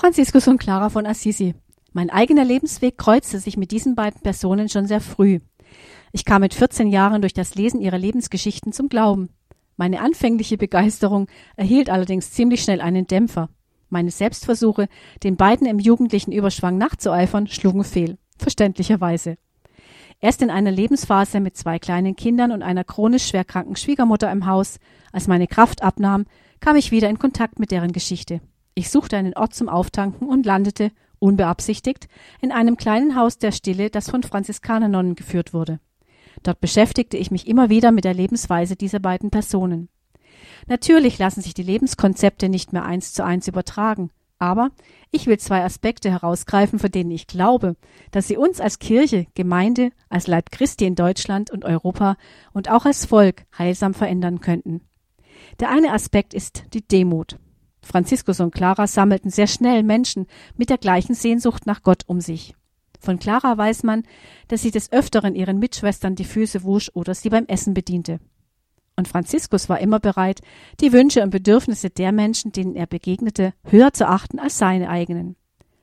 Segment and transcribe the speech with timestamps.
[0.00, 1.54] Franziskus und Clara von Assisi.
[1.92, 5.40] Mein eigener Lebensweg kreuzte sich mit diesen beiden Personen schon sehr früh.
[6.10, 9.28] Ich kam mit 14 Jahren durch das Lesen ihrer Lebensgeschichten zum Glauben.
[9.76, 13.50] Meine anfängliche Begeisterung erhielt allerdings ziemlich schnell einen Dämpfer.
[13.90, 14.88] Meine Selbstversuche,
[15.22, 18.16] den beiden im jugendlichen Überschwang nachzueifern, schlugen fehl.
[18.38, 19.36] Verständlicherweise.
[20.18, 24.78] Erst in einer Lebensphase mit zwei kleinen Kindern und einer chronisch schwerkranken Schwiegermutter im Haus,
[25.12, 26.24] als meine Kraft abnahm,
[26.58, 28.40] kam ich wieder in Kontakt mit deren Geschichte.
[28.74, 32.08] Ich suchte einen Ort zum Auftanken und landete, unbeabsichtigt,
[32.40, 35.80] in einem kleinen Haus der Stille, das von Franziskanernonnen geführt wurde.
[36.42, 39.88] Dort beschäftigte ich mich immer wieder mit der Lebensweise dieser beiden Personen.
[40.66, 44.70] Natürlich lassen sich die Lebenskonzepte nicht mehr eins zu eins übertragen, aber
[45.10, 47.76] ich will zwei Aspekte herausgreifen, von denen ich glaube,
[48.10, 52.16] dass sie uns als Kirche, Gemeinde, als Leib Christi in Deutschland und Europa
[52.52, 54.80] und auch als Volk heilsam verändern könnten.
[55.58, 57.38] Der eine Aspekt ist die Demut.
[57.82, 62.54] Franziskus und Clara sammelten sehr schnell Menschen mit der gleichen Sehnsucht nach Gott um sich.
[63.00, 64.02] Von Clara weiß man,
[64.48, 68.20] dass sie des Öfteren ihren Mitschwestern die Füße wusch oder sie beim Essen bediente.
[68.96, 70.42] Und Franziskus war immer bereit,
[70.80, 75.36] die Wünsche und Bedürfnisse der Menschen, denen er begegnete, höher zu achten als seine eigenen.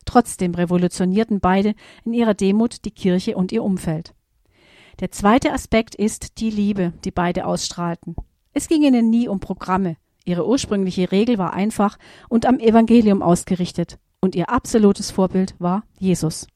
[0.05, 1.73] Trotzdem revolutionierten beide
[2.05, 4.13] in ihrer Demut die Kirche und ihr Umfeld.
[4.99, 8.15] Der zweite Aspekt ist die Liebe, die beide ausstrahlten.
[8.53, 9.97] Es ging ihnen nie um Programme.
[10.27, 11.97] Ihre ursprüngliche Regel war einfach
[12.27, 16.47] und am Evangelium ausgerichtet, und ihr absolutes Vorbild war Jesus.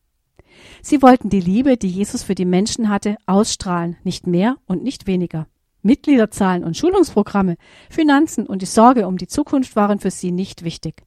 [0.82, 5.08] Sie wollten die Liebe, die Jesus für die Menschen hatte, ausstrahlen, nicht mehr und nicht
[5.08, 5.48] weniger.
[5.84, 7.56] Mitgliederzahlen und Schulungsprogramme,
[7.90, 11.04] Finanzen und die Sorge um die Zukunft waren für sie nicht wichtig.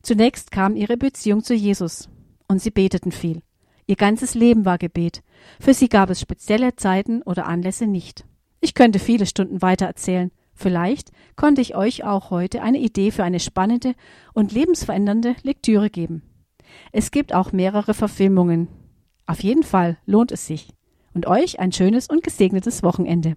[0.00, 2.08] Zunächst kam ihre Beziehung zu Jesus.
[2.48, 3.42] Und sie beteten viel.
[3.86, 5.22] Ihr ganzes Leben war Gebet.
[5.60, 8.24] Für sie gab es spezielle Zeiten oder Anlässe nicht.
[8.62, 10.30] Ich könnte viele Stunden weiter erzählen.
[10.56, 13.94] Vielleicht konnte ich euch auch heute eine Idee für eine spannende
[14.32, 16.22] und lebensverändernde Lektüre geben.
[16.92, 18.68] Es gibt auch mehrere Verfilmungen.
[19.26, 20.70] Auf jeden Fall lohnt es sich.
[21.12, 23.36] Und euch ein schönes und gesegnetes Wochenende.